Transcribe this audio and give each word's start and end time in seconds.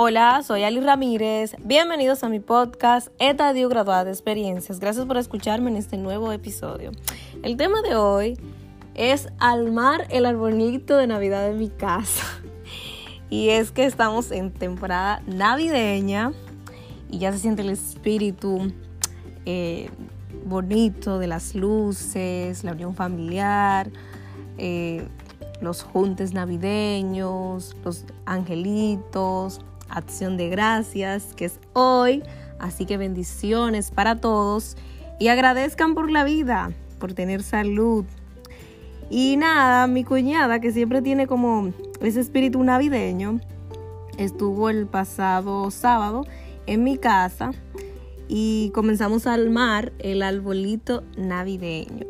Hola, 0.00 0.44
soy 0.44 0.62
Ali 0.62 0.78
Ramírez. 0.78 1.56
Bienvenidos 1.64 2.22
a 2.22 2.28
mi 2.28 2.38
podcast 2.38 3.08
Etadio 3.18 3.68
Graduada 3.68 4.04
de 4.04 4.12
Experiencias. 4.12 4.78
Gracias 4.78 5.06
por 5.06 5.16
escucharme 5.16 5.72
en 5.72 5.76
este 5.76 5.96
nuevo 5.96 6.30
episodio. 6.30 6.92
El 7.42 7.56
tema 7.56 7.82
de 7.82 7.96
hoy 7.96 8.38
es 8.94 9.28
armar 9.40 10.06
el 10.10 10.24
arbolito 10.24 10.96
de 10.96 11.08
Navidad 11.08 11.50
en 11.50 11.58
mi 11.58 11.68
casa. 11.68 12.24
Y 13.28 13.48
es 13.48 13.72
que 13.72 13.86
estamos 13.86 14.30
en 14.30 14.52
temporada 14.52 15.20
navideña 15.26 16.32
y 17.10 17.18
ya 17.18 17.32
se 17.32 17.40
siente 17.40 17.62
el 17.62 17.70
espíritu 17.70 18.72
eh, 19.46 19.90
bonito 20.44 21.18
de 21.18 21.26
las 21.26 21.56
luces, 21.56 22.62
la 22.62 22.70
unión 22.70 22.94
familiar, 22.94 23.90
eh, 24.58 25.08
los 25.60 25.82
juntes 25.82 26.34
navideños, 26.34 27.76
los 27.84 28.04
angelitos, 28.26 29.60
acción 29.88 30.36
de 30.36 30.48
gracias, 30.48 31.34
que 31.34 31.46
es 31.46 31.58
hoy. 31.72 32.22
Así 32.58 32.86
que 32.86 32.96
bendiciones 32.96 33.90
para 33.90 34.16
todos 34.16 34.76
y 35.18 35.28
agradezcan 35.28 35.94
por 35.94 36.10
la 36.10 36.24
vida, 36.24 36.72
por 36.98 37.12
tener 37.12 37.42
salud. 37.42 38.04
Y 39.10 39.36
nada, 39.36 39.86
mi 39.86 40.04
cuñada, 40.04 40.60
que 40.60 40.72
siempre 40.72 41.02
tiene 41.02 41.26
como 41.26 41.72
ese 42.00 42.20
espíritu 42.20 42.62
navideño, 42.62 43.40
estuvo 44.18 44.68
el 44.68 44.86
pasado 44.86 45.70
sábado 45.70 46.26
en 46.66 46.84
mi 46.84 46.98
casa 46.98 47.52
y 48.28 48.70
comenzamos 48.74 49.26
a 49.26 49.34
armar 49.34 49.92
el 49.98 50.22
arbolito 50.22 51.02
navideño. 51.16 52.06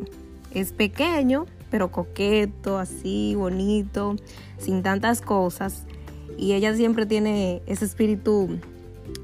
Es 0.53 0.73
pequeño, 0.73 1.47
pero 1.71 1.93
coqueto, 1.93 2.79
así, 2.79 3.35
bonito, 3.37 4.17
sin 4.59 4.83
tantas 4.83 5.21
cosas. 5.21 5.87
Y 6.39 6.53
ella 6.53 6.75
siempre 6.75 7.05
tiene 7.05 7.63
ese 7.67 7.85
espíritu 7.85 8.59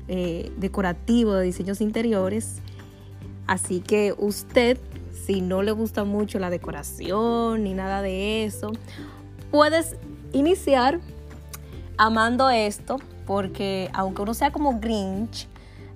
eh, 0.08 0.52
decorativo 0.56 1.34
de 1.34 1.44
diseños 1.44 1.80
interiores. 1.80 2.56
Así 3.46 3.80
que 3.80 4.14
usted, 4.18 4.78
si 5.24 5.40
no 5.40 5.62
le 5.62 5.70
gusta 5.70 6.04
mucho 6.04 6.40
la 6.40 6.50
decoración 6.50 7.62
ni 7.62 7.72
nada 7.72 8.02
de 8.02 8.44
eso, 8.44 8.72
puedes 9.52 9.96
iniciar 10.32 11.00
amando 11.96 12.50
esto, 12.50 12.96
porque 13.26 13.90
aunque 13.92 14.22
uno 14.22 14.34
sea 14.34 14.50
como 14.50 14.80
Grinch, 14.80 15.46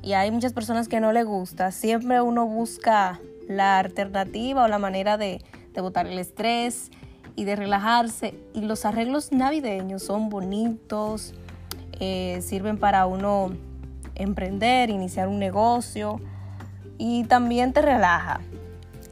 y 0.01 0.13
hay 0.13 0.31
muchas 0.31 0.53
personas 0.53 0.87
que 0.87 1.01
no 1.01 1.13
le 1.13 1.25
gusta, 1.25 1.73
siempre 1.73 2.23
uno 2.23 2.47
busca 2.47 3.21
la 3.49 3.81
alternativa 3.81 4.65
o 4.65 4.69
la 4.69 4.79
manera 4.79 5.19
de, 5.19 5.43
de 5.75 5.81
botar 5.81 6.07
el 6.07 6.19
estrés 6.19 6.91
y 7.39 7.45
de 7.45 7.55
relajarse. 7.55 8.35
Y 8.53 8.63
los 8.63 8.85
arreglos 8.85 9.31
navideños 9.31 10.03
son 10.03 10.29
bonitos, 10.29 11.35
eh, 12.01 12.41
sirven 12.43 12.79
para 12.79 13.07
uno 13.07 13.53
emprender, 14.17 14.91
iniciar 14.91 15.29
un 15.29 15.39
negocio 15.39 16.21
y 16.99 17.23
también 17.25 17.73
te 17.73 17.81
relaja. 17.81 18.41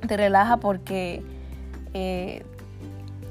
Te 0.08 0.16
relaja 0.16 0.56
porque 0.56 1.22
eh, 1.94 2.44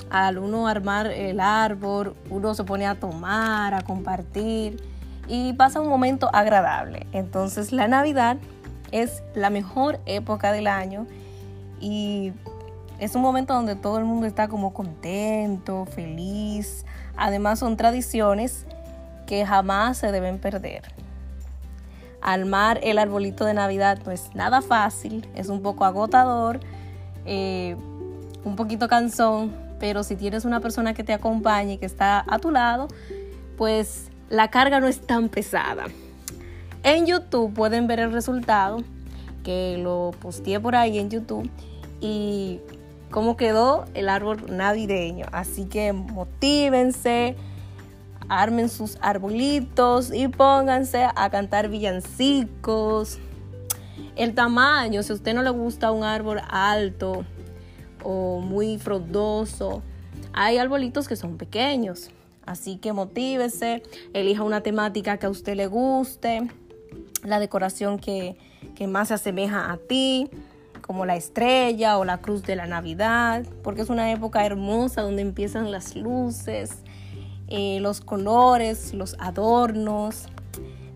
al 0.10 0.38
uno 0.38 0.66
armar 0.66 1.08
el 1.08 1.42
árbol, 1.42 2.16
uno 2.30 2.54
se 2.54 2.64
pone 2.64 2.86
a 2.86 2.96
tomar, 2.96 3.74
a 3.74 3.82
compartir 3.82 4.82
y 5.28 5.52
pasa 5.54 5.82
un 5.82 5.90
momento 5.90 6.30
agradable. 6.32 7.06
Entonces 7.12 7.74
la 7.74 7.90
Navidad 7.90 8.38
es 8.94 9.24
la 9.34 9.50
mejor 9.50 10.00
época 10.06 10.54
del 10.54 10.68
año 10.68 11.06
y 11.82 12.32
es 13.00 13.16
un 13.16 13.22
momento 13.22 13.54
donde 13.54 13.76
todo 13.76 13.98
el 13.98 14.06
mundo 14.06 14.26
está 14.26 14.48
como 14.48 14.74
contento, 14.74 15.86
feliz. 15.86 16.86
Además 17.18 17.60
son 17.60 17.78
tradiciones 17.78 18.66
que 19.26 19.46
jamás 19.46 19.98
se 19.98 20.12
deben 20.12 20.40
perder. 20.40 20.84
Armar 22.22 22.80
el 22.84 22.98
arbolito 22.98 23.46
de 23.46 23.54
Navidad 23.54 24.00
no 24.06 24.12
es 24.12 24.34
nada 24.34 24.62
fácil, 24.62 25.28
es 25.36 25.50
un 25.50 25.62
poco 25.62 25.86
agotador, 25.86 26.60
eh, 27.26 27.76
un 28.44 28.56
poquito 28.56 28.88
cansón, 28.88 29.54
pero 29.80 30.04
si 30.04 30.16
tienes 30.16 30.46
una 30.46 30.60
persona 30.60 30.94
que 30.94 31.04
te 31.04 31.14
acompañe 31.14 31.74
y 31.74 31.78
que 31.78 31.86
está 31.86 32.24
a 32.28 32.40
tu 32.40 32.52
lado, 32.52 32.88
pues 33.58 34.10
la 34.30 34.50
carga 34.50 34.80
no 34.80 34.88
es 34.88 35.06
tan 35.06 35.30
pesada. 35.30 35.86
En 36.84 37.06
YouTube 37.06 37.54
pueden 37.54 37.88
ver 37.88 38.00
el 38.00 38.12
resultado, 38.12 38.78
que 39.44 39.78
lo 39.78 40.12
posteé 40.20 40.60
por 40.60 40.76
ahí 40.76 40.98
en 40.98 41.10
YouTube, 41.10 41.50
y 42.02 42.60
cómo 43.12 43.38
quedó 43.38 43.86
el 43.94 44.10
árbol 44.10 44.46
navideño. 44.50 45.26
Así 45.32 45.66
que 45.66 45.94
motívense, 45.94 47.36
armen 48.30 48.70
sus 48.70 48.98
arbolitos 49.02 50.14
y 50.14 50.28
pónganse 50.28 51.08
a 51.16 51.30
cantar 51.30 51.70
villancicos. 51.70 53.20
El 54.16 54.34
tamaño, 54.34 55.04
si 55.04 55.12
a 55.12 55.16
usted 55.16 55.34
no 55.34 55.44
le 55.44 55.50
gusta 55.50 55.92
un 55.92 56.04
árbol 56.04 56.42
alto 56.50 57.26
o 58.04 58.40
muy 58.40 58.78
frondoso, 58.78 59.82
hay 60.34 60.58
arbolitos 60.58 61.08
que 61.08 61.16
son 61.16 61.38
pequeños. 61.38 62.10
Así 62.46 62.78
que 62.78 62.94
motívese, 62.94 63.82
elija 64.14 64.44
una 64.44 64.62
temática 64.62 65.18
que 65.18 65.26
a 65.26 65.30
usted 65.30 65.56
le 65.56 65.68
guste, 65.68 66.48
la 67.24 67.40
decoración 67.40 67.98
que, 67.98 68.38
que 68.76 68.86
más 68.86 69.08
se 69.08 69.16
asemeja 69.16 69.72
a 69.72 69.78
ti 69.78 70.30
como 70.86 71.08
la 71.08 71.16
estrella 71.16 71.98
o 71.98 72.06
la 72.06 72.20
cruz 72.20 72.44
de 72.44 72.56
la 72.56 72.68
Navidad, 72.68 73.44
porque 73.64 73.82
es 73.82 73.90
una 73.90 74.12
época 74.12 74.46
hermosa 74.46 75.02
donde 75.02 75.24
empiezan 75.24 75.72
las 75.72 75.96
luces, 75.96 76.84
eh, 77.48 77.80
los 77.82 78.02
colores, 78.02 78.94
los 78.94 79.16
adornos, 79.18 80.28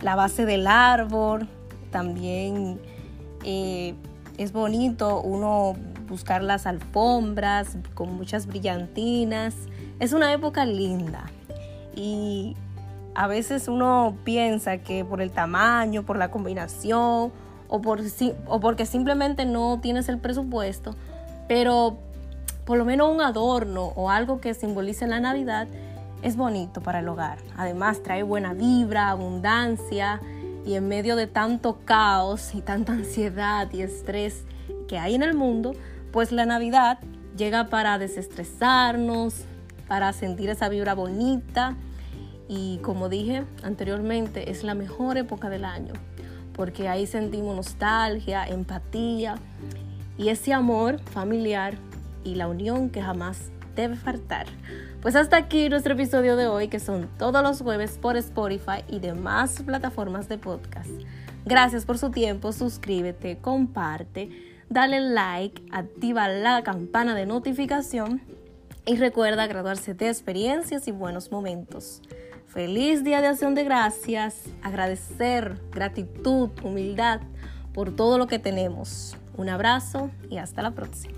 la 0.02 0.16
base 0.16 0.46
del 0.46 0.68
árbol. 0.68 1.50
También 1.90 2.80
eh, 3.44 3.96
es 4.38 4.54
bonito 4.54 5.22
uno 5.22 5.74
buscar 6.08 6.44
las 6.44 6.68
alfombras 6.68 7.76
con 7.96 8.14
muchas 8.14 8.46
brillantinas. 8.46 9.56
Es 10.00 10.14
una 10.14 10.32
época 10.32 10.66
linda 10.68 11.32
y 11.96 12.56
a 13.16 13.26
veces 13.26 13.68
uno 13.68 14.16
piensa 14.24 14.78
que 14.78 15.04
por 15.04 15.20
el 15.20 15.32
tamaño, 15.32 16.04
por 16.04 16.18
la 16.18 16.30
combinación 16.30 17.32
o, 17.70 17.82
por, 17.82 18.02
o 18.48 18.60
porque 18.60 18.86
simplemente 18.86 19.46
no 19.46 19.80
tienes 19.82 20.10
el 20.10 20.18
presupuesto, 20.18 20.96
pero 21.48 21.98
por 22.66 22.78
lo 22.78 22.86
menos 22.86 23.14
un 23.14 23.22
adorno 23.22 23.94
o 23.96 24.10
algo 24.10 24.42
que 24.42 24.54
simbolice 24.54 25.08
la 25.08 25.20
Navidad 25.20 25.68
es 26.22 26.36
bonito 26.36 26.82
para 26.82 27.00
el 27.00 27.08
hogar. 27.08 27.38
Además 27.56 28.04
trae 28.04 28.24
buena 28.24 28.54
vibra, 28.54 29.10
abundancia 29.10 30.20
y 30.66 30.74
en 30.74 30.88
medio 30.88 31.16
de 31.16 31.28
tanto 31.28 31.80
caos 31.86 32.54
y 32.54 32.62
tanta 32.62 32.94
ansiedad 32.94 33.72
y 33.72 33.82
estrés 33.82 34.44
que 34.88 35.00
hay 35.00 35.16
en 35.16 35.24
el 35.24 35.36
mundo, 35.36 35.74
pues 36.12 36.32
la 36.32 36.46
Navidad 36.46 37.00
llega 37.38 37.70
para 37.70 37.98
desestresarnos, 37.98 39.46
para 39.88 40.12
sentir 40.14 40.50
esa 40.50 40.68
vibra 40.70 40.94
bonita 40.94 41.76
y 42.48 42.80
como 42.80 43.10
dije 43.10 43.44
anteriormente, 43.64 44.50
es 44.50 44.64
la 44.64 44.74
mejor 44.74 45.18
época 45.18 45.50
del 45.50 45.66
año 45.66 45.94
porque 46.60 46.90
ahí 46.90 47.08
sentimos 47.08 47.56
nostalgia, 47.56 48.46
empatía 48.46 49.36
y 50.18 50.28
ese 50.28 50.52
amor 50.52 51.00
familiar 51.06 51.76
y 52.26 52.36
la 52.36 52.50
unión 52.50 52.90
que 52.90 53.02
jamás 53.02 53.50
debe 53.78 53.96
faltar. 53.96 54.46
Pues 55.02 55.16
hasta 55.16 55.38
aquí 55.38 55.70
nuestro 55.70 55.94
episodio 55.94 56.36
de 56.36 56.48
hoy, 56.48 56.68
que 56.68 56.82
son 56.82 57.08
todos 57.18 57.42
los 57.44 57.62
jueves 57.62 57.98
por 57.98 58.18
Spotify 58.18 58.84
y 58.90 59.00
demás 59.00 59.64
plataformas 59.66 60.28
de 60.28 60.38
podcast. 60.38 60.90
Gracias 61.46 61.86
por 61.86 61.98
su 61.98 62.12
tiempo, 62.12 62.52
suscríbete, 62.52 63.38
comparte, 63.38 64.30
dale 64.68 65.00
like, 65.00 65.64
activa 65.72 66.28
la 66.28 66.62
campana 66.64 67.16
de 67.16 67.26
notificación 67.26 68.22
y 68.86 68.98
recuerda 68.98 69.48
graduarse 69.48 69.94
de 69.94 70.10
experiencias 70.10 70.90
y 70.90 70.92
buenos 70.92 71.32
momentos. 71.32 72.02
Feliz 72.50 73.04
Día 73.04 73.22
de 73.22 73.28
Acción 73.28 73.54
de 73.54 73.64
Gracias, 73.64 74.46
agradecer, 74.64 75.62
gratitud, 75.72 76.50
humildad 76.64 77.22
por 77.74 77.96
todo 77.96 78.18
lo 78.18 78.26
que 78.26 78.40
tenemos. 78.40 79.16
Un 79.38 79.50
abrazo 79.50 80.10
y 80.32 80.38
hasta 80.38 80.64
la 80.64 80.72
próxima. 80.72 81.14